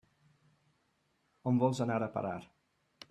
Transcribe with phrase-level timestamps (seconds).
[1.51, 2.37] On vols anar a parar?